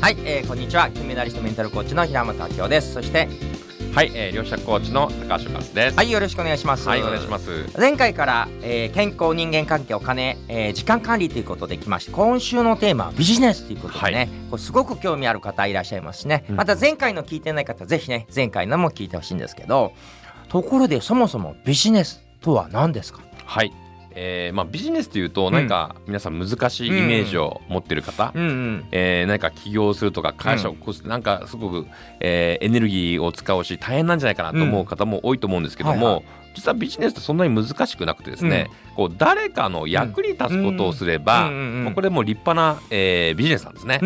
[0.00, 0.88] はい、えー、こんにちは。
[0.90, 2.94] 金メダリストメンタルコーチの平本明夫です。
[2.94, 3.28] そして
[3.92, 5.96] はい、えー、両者コーチの高橋和です。
[5.96, 6.88] はいよろしくお願いします。
[6.88, 7.66] はい、お願いします。
[7.76, 14.28] 前回から、えー健康人間関係お金、えー時間管理ということできまして今週のテーマはビジネスということでね、はい。
[14.50, 16.56] これすごく興味ある方いらっしゃいますしね、うん。
[16.56, 19.94] また前回の聞いてない方ぜひね前回のも聞いてほしいんですけど
[20.48, 23.20] ところでそもそもビジネスとは何ですか？
[23.44, 23.72] はい。
[24.20, 28.88] えー、まあビジネスというと何か皆さん難しいイメージを持ってる方、うんうん。
[28.90, 31.22] えー、何か起業するとか会社を起こす、なん。
[31.22, 31.86] かすごく、
[32.18, 36.14] えー、エネルギーを使うし大変なんじゃないかなと思う方も多いと思うんですけども、うんはい。
[36.14, 36.22] は
[36.58, 44.00] 実はビジネスってそんなに難しくなくてですね、こう誰かの役に立つことをすれば、まあこれもう立派な、えー、ビジネスなんですね。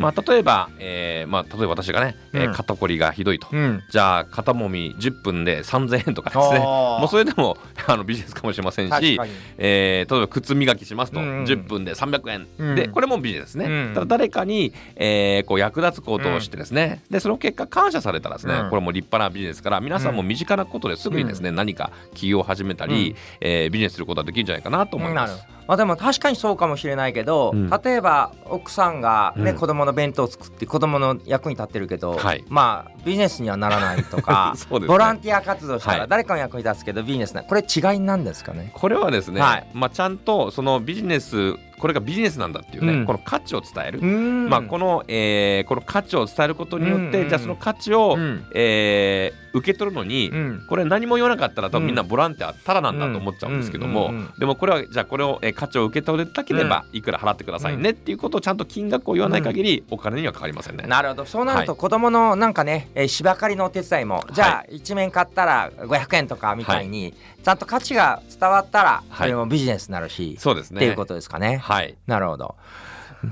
[0.00, 2.54] まあ、例えば、えーまあ、例えば私がね、えーうん。
[2.54, 3.82] 肩こりがひどいと、うん。
[3.90, 6.60] じゃあ肩もみ10分で3000円とかですね。
[6.62, 7.56] もうそれでも
[7.88, 9.18] あのビジネスかもしれませんし
[9.58, 12.74] えー例えば靴磨きしますと、うんうん10分で300円、うん。
[12.76, 13.94] でこれもビジネスね、うん。
[13.94, 18.70] ただ誰かに、えーこう役立つことをしてですね、でその結果感謝されたらですね、うん。
[18.70, 25.55] これも立派なビジネスから皆さんも身近なことですぐにですね、何か起業を始めたり、うんえービジネスすることができるんじゃないかなと思います。
[25.66, 27.70] まあでも確かにそうかもしれないけど、うん。
[27.70, 29.56] 例えば奥さんがね、うん。
[29.56, 32.44] 子供の弁当を作って子供の役に立ってるけど、はい。
[32.48, 34.86] まあビジネスにはならないとか ね。
[34.86, 36.00] ボランティア活動したはい。
[36.00, 38.70] ら誰かの役に立つけどビジネスなこれ違いなんですかね？
[38.74, 39.66] これはですね、はい。
[39.74, 43.04] まあ、ちゃんとそのビジネスこれがビジネスなんだっていうね、うん。
[43.04, 44.48] この価値を伝える、うん。
[44.48, 48.44] まあ、この、えーこの価値を伝えることによって、じゃあその価値を、うん。
[48.54, 50.66] えー受け取るのに、うん。
[50.68, 60.84] これ何も言わなかったら多うん分みんなボランティアただなんだと思っちゃうんですけども、でもこれはじゃあこれを、えー価値を受け取れたければいくら払ってくださいねっていうことをちゃんと金額を言わない限りお金にはかかりませんね。
[60.86, 70.78] なるほどそうなるとはい子供のなんかね、えー芝刈りのお手伝いもじゃあ一面買ったら500円とかみたいに、ちゃんと価値が伝わったらそれもビジネスになるし、そうですね。
[70.78, 71.56] っていうことですかね。
[71.56, 71.96] はい。
[72.06, 72.56] なるほど。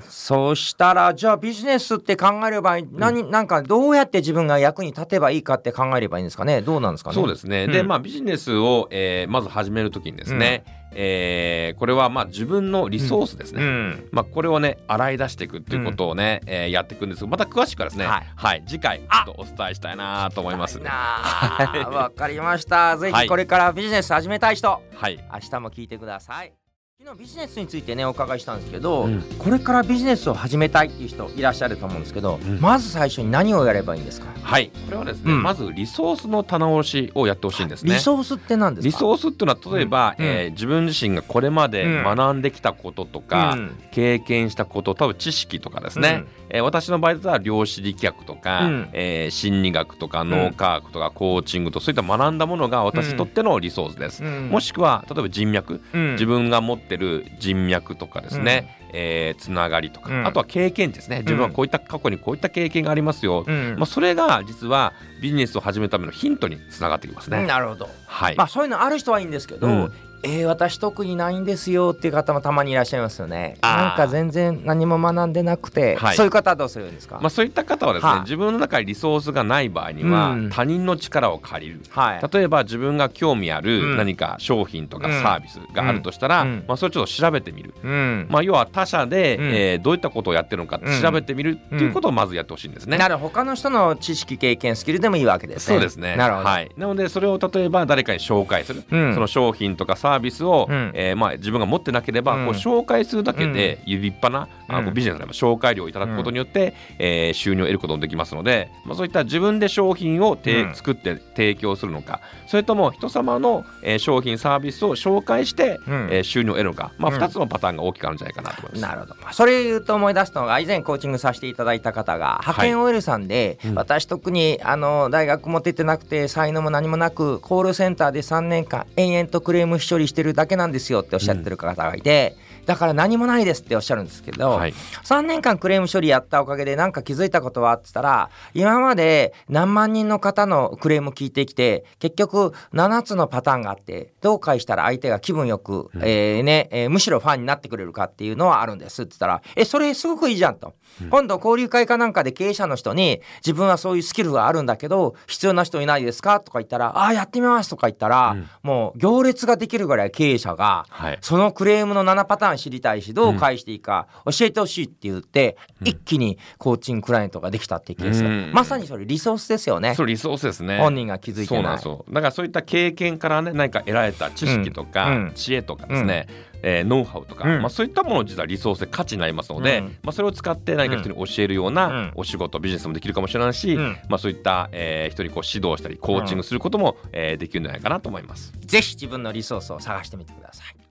[0.09, 3.47] そうしたらじゃあビジネスって考えれば何、なん。
[3.47, 6.63] かどうやって自分が役に立てばいいかって考えればいいんですかね。
[6.63, 7.15] どうなんですかね。
[7.15, 7.65] そうですね。
[7.65, 7.73] うん。
[7.73, 10.65] で、まあビジネスを、えーまず始めるときにですね、
[10.97, 13.63] えーこれはまあ自分のリソースですね。
[13.63, 14.09] うん。
[14.13, 18.59] まあ、これをね洗い出していくっていうことをね、えーやっていくんですけどまた詳しくはですねははい。
[18.61, 20.79] い、次回ちょっとお伝えしたいなと思います。
[20.79, 22.97] わかりました。
[22.97, 23.23] ぜはい。
[23.25, 25.23] ひこれからビジネス始めたい人、はい。
[25.33, 26.55] 明日も聞いてください
[27.05, 29.21] 昨日ビジネスについてねお伺いしたんですけど、うん。
[29.39, 32.59] これからビジネスを始めたいっていう人いらっしゃると思うんですけど、うん。
[32.63, 34.71] まず最初に何をやればいいんですか、はい。
[34.87, 35.43] これはですね、うん。
[35.43, 37.97] まずリソースの棚卸しをやってほしいんですね。
[37.97, 38.91] リソースって何ですか？
[38.91, 40.25] リソースっていうのは例えば、うん。
[40.25, 42.05] えー自分自身がこれまでうん。
[42.05, 43.77] 学んできたこととか、うん。
[43.91, 48.89] 経験したこと多分知識とかですね、えー私の場合だったら量子力学とか、うん。
[48.95, 54.49] えー心理学とか脳科学とかコーチングとそういった学んだものが私にとってのリソースです、うん。
[54.49, 56.13] もしくは例えば人脈、うん。
[56.13, 60.27] 自分が持ってる人脈とかですね、えーつながりとか、うん。
[60.27, 61.21] あとは経験値ですね。
[61.21, 63.77] 自分はこういった過去にこういった経験がありますよ、うん。
[63.77, 67.47] まあ、それが実はビジネスを始めるためのヒントにつながってきますね。
[67.47, 67.89] なるほど。
[68.07, 69.93] はい、まあそういうのある人はいいんですけど、うん
[70.25, 73.57] えー私特にないんですよっていう方もたまにいらっしゃいますよね。
[73.63, 76.17] なんか全然何も学んでなくて、はい。
[76.17, 78.21] そういう方はどうするんですか、まあ、そういった方はですね、はい。
[78.23, 80.51] 自分の中にリソースがない場合には、うん。
[80.51, 81.81] 他人の力を借りる。
[81.91, 83.65] はい、例えば自分が興味あうん。
[83.65, 85.23] る何か商品とかうん。
[85.23, 86.65] サービスがあるとしたら、うん。
[86.67, 88.27] まあ、それをちょっと調べてみる、うん。
[88.31, 89.45] まあ、要は他社で、うん。
[89.55, 92.97] えーどういったことをやってるのか調べてみるっていうことをまずやってほしいんですね。
[92.97, 95.75] なる他の人の知識経験スキルでもいいわけですね。
[95.75, 96.17] そうですね。
[96.17, 96.49] なるほど。
[96.49, 99.15] はい、なのでそれを例えば誰かに紹介する、うん。
[99.15, 100.14] その商品とかサービス
[100.45, 100.91] を、うん。
[100.95, 102.47] えーまあ、自分が持ってなければ、うん。
[102.47, 104.87] こう紹介するだけで、立派なあうん。
[104.87, 110.75] のビジネスでも紹介料をいただくことによって、えー収入を得ることもできますので、まあ、そういった自分で商品をて、うん。
[110.75, 116.09] 作って提供するのかそれとも人様の、えー商品サービスを紹介して、うん。
[116.11, 117.21] えー収入を得るのか、まあ、うん。
[117.21, 118.83] 2つのパターンが大きくあるんじゃないかなと思います。
[118.83, 119.15] なるほど。
[119.33, 123.75] それ言うと思い出すのが以前コーチングさせていただいた方が派遣 OL さんで、うん。
[123.75, 134.75] 私特にあの大学も出てなくて才能も何もなくコールセンターで3年間延々とクレーム処理してるだけなんですよっておっしゃってる方がいて、だから何もないですっておっしゃるんですけど、はい。
[135.05, 146.03] 3年間クレーム処理やったおかげで何か気づいたことはって言ったら今まで何万人の方のクレーム聞いてきて結局7つのパターンがあってどう返したら相手が気分よく、うん。
[146.03, 151.11] えーねえーむしろファンになってくれるかっていうのはあるんですって言ったら「えそれすごくいいじゃん」と、うん。
[151.11, 158.49] 今度交流会かなんかで経営者の人に「自分はそういうスキルがあるんだけど必要な人いないですか?」とか言ったら「ああやってみます」とか言ったら、うん。
[158.63, 161.19] もう行列ができるぐらい経営者がはい。
[161.21, 165.89] そのクレームの7パターンン知りたいしどう返していいか教えてほしいって言って、うん。
[165.89, 168.51] 一気にコーチングクライアントができたってケース、うん。
[168.53, 169.95] まさにそれリソースですよね。
[169.95, 170.79] そうリソースですね。
[170.79, 171.49] 本人が気づいてない。
[171.49, 172.05] そうなんですよ。
[172.09, 175.15] だからそういった経験からね何か得られた知識とか、うん。
[175.15, 176.27] うん知恵とかですね、
[176.63, 177.61] えーノウハウとか、うん。
[177.61, 179.85] まあ、そういったものを実はリソースで価値になりますので、うん。
[180.03, 181.75] まあ、それを使って何か人に教えるよううん。
[181.75, 183.97] なお仕事、ビジネスもできるかもしれないし、うん。
[184.09, 188.53] まあ、そういった、えー人にこう指導したりコーチングすることも、えーできるんじゃないかなと思います。
[188.61, 190.84] ぜひ自分のリソースを探してみてください。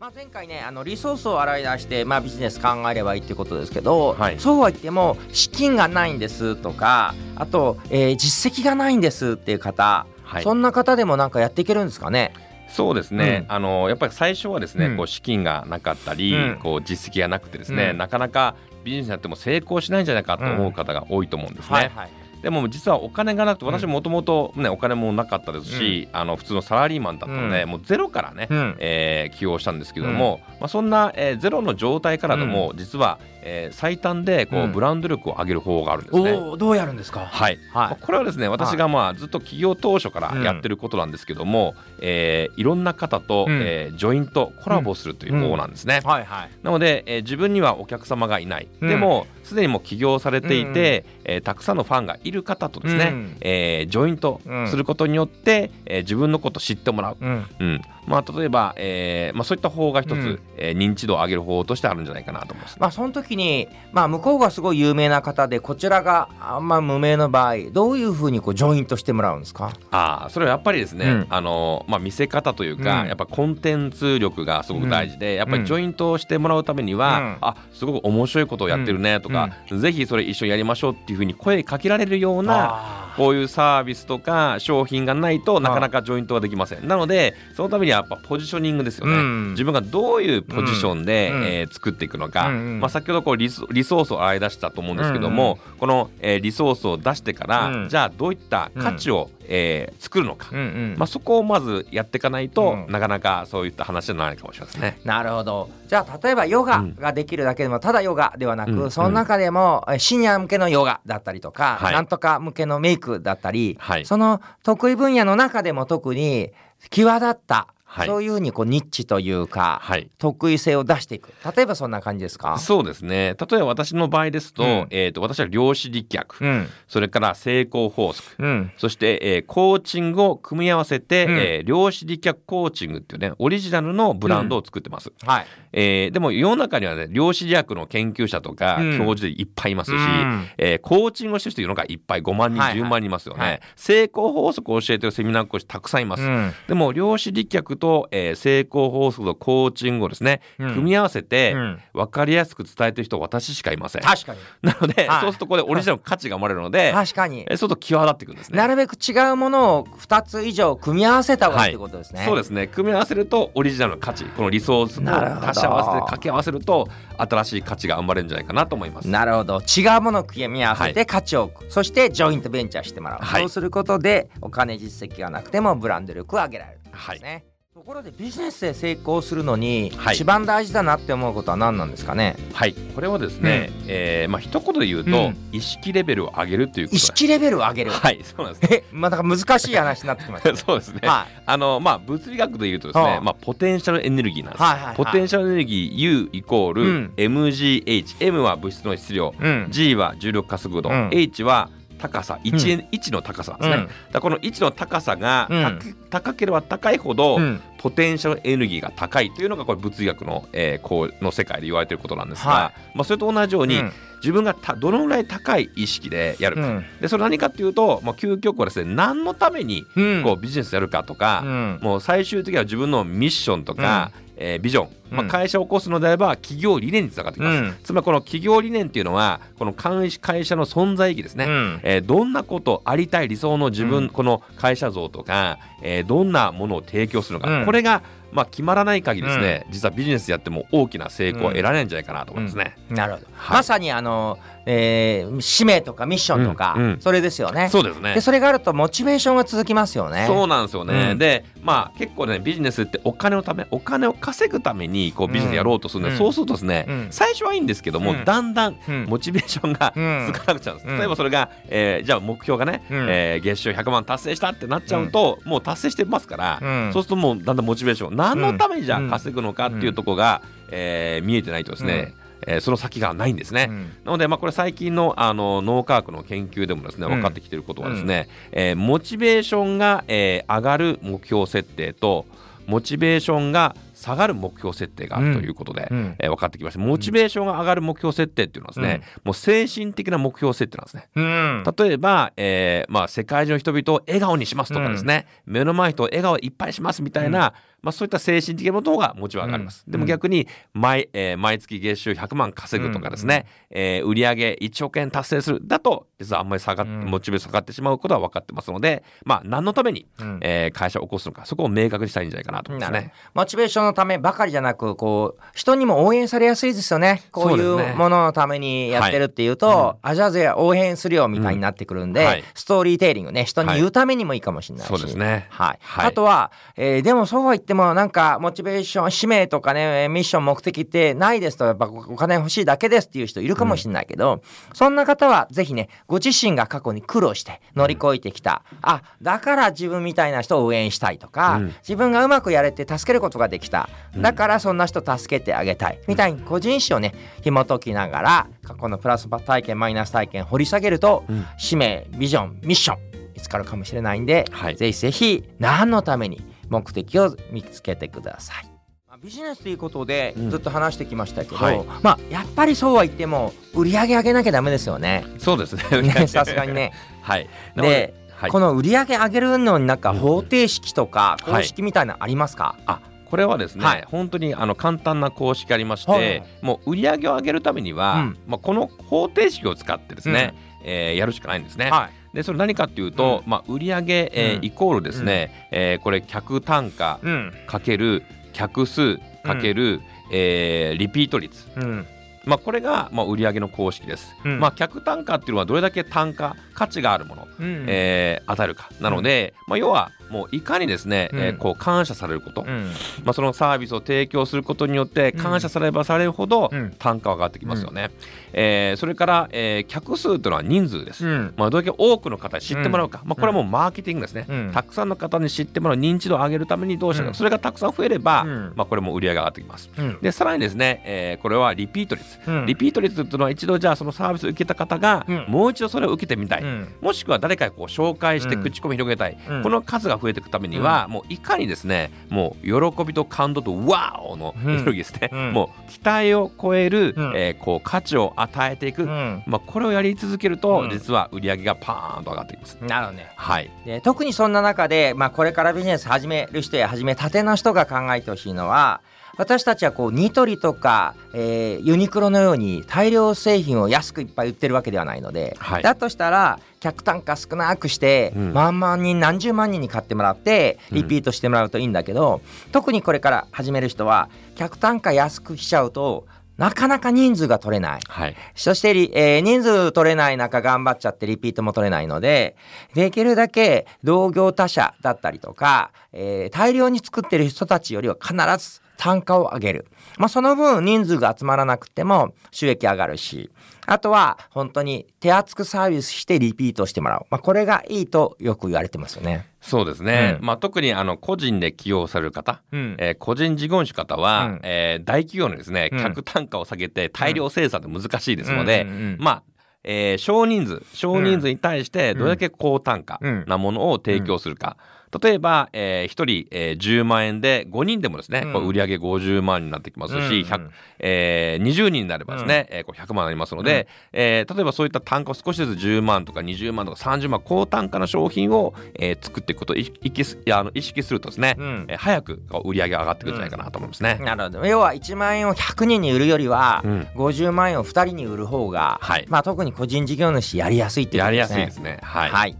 [0.00, 4.38] まあ、前回ねあのリソースを洗い出して、まあ、ビジネス考えればいいっていうことですけど、はい。
[4.38, 10.44] そうは言っても資金がないんですとかあと、えー実績がないんですっていう方、はい。
[10.44, 12.32] そんな方でもなんかやっていけるんですかね？
[12.68, 13.52] そうですね、うん。
[13.52, 14.96] あのやっぱり最初はですね、うん。
[14.98, 16.58] こう資金がなかったり、うん。
[16.62, 17.98] こう実績がなくてですね、うん。
[17.98, 18.54] なかなか
[18.84, 21.74] ビジネスになっても成功しないんじゃないかと思う方が多いと思うんですね。
[21.74, 22.10] はいはい
[22.42, 27.68] でも実はお金がなくて私もともとねお金もなかったですし、あの普通のサラリーマンだったので、うん。
[27.70, 28.76] もうゼロからね、うん。
[28.78, 33.18] えー起用したんですけども、まあ、そんな、えーゼロの状態からでも、実は、
[33.50, 34.72] えー最短でこう、うん。
[34.72, 36.32] ブランド力を上げる方法があるんですね。
[36.58, 37.20] どうやるんですか？
[37.20, 37.96] はい、はい。
[38.04, 43.62] これはですね私がまあずっと企業当初からやってることなんですけども、えーいろんな方と、うん。
[43.62, 46.00] えージョイントコラボするという方法なんですね。
[46.04, 46.50] はいはい。
[46.62, 48.88] なので、えー自分にはお客様がいない、うん。
[48.88, 53.36] でもすでにもう起業されていて、えーたくさんのファンがいる方とですね、うん。
[53.40, 57.46] えージョイントすることによって、えー自分のことを知ってもらう、うん。
[57.60, 60.40] うんまあ、例えば、えーまあ、そういった方法が一つ、うん。
[60.56, 62.76] えー認知度を上げる方法としてあるんじゃないかなと思います。
[62.78, 69.72] まあその時に、まあ、向こうがすごい有名な方でこちらがあんま無名の場合どういうふうにこうジョイントしてもらうんですか？
[69.90, 71.26] ああそれはやっぱりですね、うん。
[71.28, 73.08] あのまあ、見せ方というか、うん。
[73.08, 77.36] やっぱコンテンツ力がすごく大事で、やっぱうんりジョイントをしてもらうためには、うん。
[77.40, 86.86] あすごく面白いことをやってるねとか、ぜひそれ一緒にやりましょうっていうふうに声かけられるようなあこういうサービスとか商品がないとなかなかジョイントはできません。
[86.86, 89.12] なのでそのためにはやっぱポジショニングですよね。
[89.12, 89.50] うん。
[89.50, 91.44] 自分がどういうポジションで、うん。
[91.44, 92.80] えー作っていくのか、うんうん。
[92.80, 97.88] まあ、先ほどこうリソリソースを洗い出したと思うんですけども、この、えーリソースを出してから、うん。
[97.88, 100.94] じゃあどういった価値を、えー作るのか、うんうん。
[100.98, 102.92] まあ、そこをまずやっていかないと、うん。
[102.92, 104.98] なかなかそういった話にならないかもしれないですね。
[105.04, 105.70] なるほど。
[105.88, 108.90] じゃあ例えばヨガができるだけでもただヨガではなく、うん。
[108.90, 111.94] その中でもえシニア向けのヨガだったりとか、はい。
[111.94, 114.04] なんとか向けのメイクだったり、はい。
[114.06, 116.50] その得意分野の中でも特に
[116.90, 118.06] 際立った、はい。
[118.06, 120.10] そういうふうにこうニッチというか、はい。
[120.18, 121.32] 得意性を出していく。
[121.56, 122.58] 例えばそんな感じですか？
[122.58, 123.34] そうですね。
[123.50, 124.86] 例えば私の場合ですと,、うん。
[124.90, 126.68] えー、と私は量子力学、うん。
[126.86, 128.28] それから成功法則。
[128.38, 128.72] うん。
[128.76, 131.36] そして、えーコーチングを組み合わせて、うん。
[131.38, 135.10] えー量子力学コーチングっていうねオリジナルのブランドを作ってます。
[135.24, 135.46] はい。
[135.72, 138.98] えーでも世の中にはね量子力学の研究者とかうん。
[138.98, 140.46] 教授でいっぱいいますし、うん。
[140.58, 142.80] えーコーチングをしてる人世の中いっぱい5万人、はいはい。
[142.80, 143.60] 10万人いますよね、はい。
[143.76, 146.52] 成功法則を教えてるセミナー講師たくさんいます、うん。
[146.68, 150.74] でも量子力学と、えー成功法則とコーチングをですね、うん。
[150.74, 151.78] 組み合わせて、うん。
[151.94, 154.02] 分かりやすく伝えてる人は私しかいません。
[154.02, 154.40] 確かに。
[154.62, 155.20] なので、はい。
[155.22, 157.40] そうするとこれオリジナルの価値が生まれるので、確かに。
[157.40, 158.58] えーそうすると際立ってくるんですね。
[158.58, 161.70] なるべく違うものを2つ以上組み合わせた方がいい。
[161.70, 162.66] ってことですね、そうですね。
[162.66, 169.08] 組み合わせるとオリジナルの価値このリソースを足し合わせて掛け合わせると新しい価値が生まれるんじゃないかなと思います。
[169.08, 169.60] なるほど。
[169.60, 173.42] 違うものを組み合わせて価値を置く、そしてジョイントベンチャーしてもらう、はい。
[173.42, 177.44] そうすることでお金実績がなくてもブランド力を上げられるんですね、
[177.78, 180.16] ところでビジネスで成功するのにはい。
[180.16, 182.74] 一番大事だなって思うことは何なんですかね、はい。
[182.74, 185.36] これはですね、えーまあ一言で言うと、うん。
[185.52, 186.98] 意識レベルを上げるという意。
[186.98, 188.74] 識レベルを上げる、はいそうなんです。
[188.74, 190.56] えまあなんか難しい話になってきました、ね。
[190.66, 191.06] そうですね。
[191.06, 191.42] はい。
[191.46, 194.62] あのまあ物理学で言うとですね、はあまあポテンシャルエネルギーなんです。
[194.64, 194.96] はいはいはい。
[194.96, 197.12] ポテンシャルエネルギー U イコール、うん。
[197.16, 199.68] Mgh M は物質の質量、うん。
[199.70, 201.10] G は重力加速度、うん。
[201.12, 203.76] H は高さ 1,、1の高さなんですね。
[204.06, 204.12] うん。
[204.12, 205.78] だこの1の高さがうん。
[206.10, 207.60] 高高ければ高いほど、うん。
[207.78, 213.92] ポテンシャルエネルギーが高いというのがこれ物理学の,、えーこうの世界で言われていることなんですが、はまあ、それと同じように、うん。
[214.18, 216.84] 自分がたどのぐらい高い意識でやるか、うん。
[217.00, 220.22] でそれ何かっていうと、まあ、究極はですね何のためにうん。
[220.24, 221.78] こうビジネスやるかとか、うん。
[221.82, 227.76] もう最終的には自分のミッションとか、えービジョン、まあ、うん会社を起こすのであれば企業理念につながってきます、うん。
[227.82, 231.80] つまりこの企業理念っていうのはこの会会社の存在意義ですね、うん。
[231.82, 234.08] えーどんなことありたい理想の自分、うん。
[234.08, 237.64] この会社像とか、えーどんなものを提供するのか、うん。
[237.64, 238.02] これが、
[238.32, 242.76] まあ、決まらない限りですね、実はビジネスやっても大きな成功は得られないんじゃないかなと思いますね。
[242.90, 243.56] なるほど、はい。
[243.56, 247.00] まさにあの、えー使命とかミッションとか、うんうん。
[247.00, 247.68] それですよね。
[247.70, 248.14] そうですね。
[248.14, 250.24] でそれがあるとモチベーションが続きますよね。
[250.26, 251.18] そうなんですよね、うん。
[251.18, 256.18] でまあ結構ねビジネスってお金のためお金を稼ぐためにこうビジネスやろうとするんで、うん。
[256.18, 257.08] そうするとですね、うん。
[257.10, 258.24] 最初はいいんですけども、うん。
[258.24, 259.04] だんだんうん。
[259.08, 260.32] モチベーションがうん。
[260.34, 260.98] つかなくちゃうんです、うん。
[260.98, 263.06] 例えばそれが、えーじゃあ目標がね、うん。
[263.08, 266.92] えー月収100万達成したってなっちゃうと、もう達成してますから、うん。
[266.92, 272.14] そうするともうだんだんモチベーション何のためにじゃあ稼ぐのかっていうところが、えー見えてないとですね、
[272.46, 273.66] えーその先がないんですね。
[273.68, 273.82] うん。
[274.04, 277.12] なので、まあ、これ最近のあの脳科学の研究でもですねうん。
[277.14, 282.26] 分かってきていることはですね、えーモチベーションが、えー上がる目標設定と
[282.66, 286.14] モチベーションが下がる目標設定があるということで、うん。
[286.20, 286.80] えー分かってきました。
[286.80, 291.08] モチベーションが上がる目標設定っていうのはですね、もう精神的な目標設定なんですね。
[291.16, 291.64] うん。
[291.76, 299.84] 例えば、えーまあ、世界中の人々を笑顔にしますとかですね、目の前の人を笑顔いっぱいしますみたいな、まあ、そういった精神的なものの方がモチベーション上がります。
[299.86, 299.92] うん。
[299.92, 307.04] でも逆に毎,、えー毎月月収100万稼ぐとかですね、えー売上1億円達成するだと実はあんまり下がっうん。
[307.04, 310.40] モチベーション下がってしまうことは分かってますので、まあ、何のために、うん。
[310.42, 313.12] えー会社を起こすのかそこを明確にしたらいいんじゃないかなと思いますね。
[313.34, 313.40] ど。
[313.40, 317.22] モチベーションのためばかりじゃなくこう人にも応援されやすいですよね。
[317.32, 322.26] こういそうもののためにやってるっていうと、あじゃあじゃあ応援するよみたいになってくるんで、うん。
[322.26, 322.44] はい。
[322.54, 325.46] ストーリーテイリングね人に言うためにもいいかもしれないし、そうですね。
[325.50, 325.78] はい。
[325.80, 326.06] はい。
[326.06, 334.42] あとは、えーでもそうは言ってもなんかモチベーション使命とかねミッション目的ってないですとやっぱお金欲しいだけですっていう人いるかもしれないけど、
[334.74, 341.74] そんな方はぜひねご自身が過去に苦労して乗り越えてきた、あだから自分みたいな人を応援したいとか、うん。
[341.80, 343.88] 自分がうまくやれて助けることができた。
[344.16, 346.00] だからそんな人助けてあげたい。
[346.06, 351.46] みたいに個人史をね紐解きながら過去のプラス体験マイナス体験掘り下げると、うん。
[351.56, 352.98] 使命ビジョンミッション
[353.34, 354.76] 見つかるかもしれないんで、はい。
[354.76, 358.64] ぜひぜひ何のために目的を見つけてください。
[359.08, 360.50] まあビジネスということでうん。
[360.50, 361.84] ずっと話してきましたけど、はい。
[362.02, 365.24] まあやっぱりそうは言っても売り上げ上げなきゃダメですよね。
[365.38, 366.02] そうですね。
[366.02, 366.92] ねさすがにね。
[367.22, 367.48] はい。
[367.76, 368.50] で、はい。
[368.50, 374.04] この売り上げ上げるのになんか方程式とかうん公式みたいなのありますか、あこれはですね、はい。
[374.06, 376.42] 本当にあの簡単な公式ありまして、はい。
[376.62, 378.38] もう売り上げを上げるためには、うん。
[378.46, 381.90] まあ、この方程式を使ってですね、えーやるしかないんですね。
[381.90, 382.17] はい。
[382.34, 383.94] でそれ何かっていうと、まあ、売上、
[384.32, 387.52] えーうんイコールですね、えーこれ客単価うん。
[387.66, 390.00] かける客数かける、
[390.32, 392.06] えーリピート率、うん。
[392.44, 394.34] まあ、これが、まあ、売上の公式です。
[394.44, 397.84] うんまあ、客単価っていうのはどれだけ単価価値があるもの、うん。
[397.88, 402.90] えー与えるかなので、まあ、要はもういかにですね、えーうんこう感謝されること、うん。
[403.24, 405.40] まあ、そのサービスを提供することによってうん。
[405.40, 406.94] 感謝されればされるほどうん。
[406.98, 408.10] 単価は上がってきますよね。
[408.52, 411.26] えーそれから、えー客数というのは人数です。
[411.26, 411.54] うん。
[411.56, 414.70] まあ、どれだけ多くの方に知ってもらうか、まあ、これはもうマーケティングですね、うん。
[414.72, 417.34] たくさんの方に知ってもらう認知度を上げるためにどうしたか、うん。
[417.34, 418.72] それがたくさん増えれば、うん。
[418.76, 419.90] まあ、これも売り上げが上がってきます。
[419.96, 420.18] うん。
[420.20, 422.66] でさらにですね、えーこれはリピート率、うん。
[422.66, 425.44] リピート率というのは一度じゃあそのサービスを受けた方が、うん。
[425.48, 426.88] もう一度それを受けてみたい、うん。
[427.00, 428.62] もしくは誰かにこう紹介してうん。
[428.62, 429.62] 口コミ広げたい、うん。
[429.62, 439.42] この数が増えていくためには、もういかにですねもう喜びと感動とワーオのうんエネルギーですね、うんもう期待を超える、うんえーこう価値を与えていく、うん。
[439.46, 442.78] まあ、これをやり続けると、うん実は売り上げがパーンと上がってきます。
[442.82, 443.30] なるほどね。
[443.36, 449.00] はい、で特にそんな中で、まあ、これからビジネス始める人や始めたての人が考えてほしいのは
[449.38, 455.82] 私たちはこうニトリとか、えーユニクロのように大量製品を安くいっぱい売ってるわけではないので、はい。
[455.82, 458.52] だとしたら客単価少なくして、うん。
[458.52, 462.40] 万々人何十万人に買ってもらってリピートしてもらうといいんだけど、
[462.72, 466.26] 特にこれから始める人は客単価安くしちゃうと
[466.56, 468.00] なかなか人数が取れない。
[468.08, 468.36] はい。
[468.56, 472.56] そしてリ、えー人数取れない中頑張っちゃってリピートも取れないので、
[472.94, 479.86] できるだけ同業他社だったりとか、えー大量に作ってる人たちよりは必ず単価を上げる。
[480.18, 483.50] まあその分人数が集まらなくても収益上がるし、
[483.86, 487.26] あとは本当に手厚くサービスしてリピートしてもらう。
[487.30, 489.46] まあこれがいいとよく言われてますよね。
[489.60, 490.46] そうですね、うん。
[490.46, 492.96] まあ、特にあの個人で起用される方、うん。
[492.98, 494.60] えー個人事業主方は、うん。
[494.62, 495.98] えー大企業のですねうん。
[495.98, 498.88] 客単価を下げて大量生産って難しいですので、うん。
[498.88, 498.96] うん。
[498.96, 499.16] うん。
[499.20, 499.42] まあ
[499.84, 504.76] えー少人数少人数に対してどれだけ高単価なものを提供するか、
[505.22, 508.52] 例えば、えー、1人、えー10万円で5人でもですね、うん。
[508.52, 521.86] こう売上50万になってきますし、うんうん100えー20人になればですね、えーこう100万になりますので、えー例えばそういった単価を少しずつ10万とか20万とか30万高単価な商品を、えー作っていくことを意識すいやあの意識するとですね、うん。
[521.88, 524.18] えー早くこう売り上げが上がってくるんじゃないかなと思いますね。
[524.22, 524.66] なるほど。
[524.66, 527.00] 要は1万円を100人に売るよりは、うん。
[527.16, 529.26] 50万円を2人に売る方が、はい。
[529.28, 531.70] まあ、特に個人事業主やりやすいっていうこやりやとですね。
[531.72, 531.98] すいですね。
[532.02, 532.30] はい。
[532.30, 532.56] はい、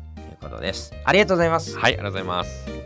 [0.49, 0.93] ことです。
[1.05, 1.77] ありがとうございます。
[1.77, 2.78] はい、ありがとうございます。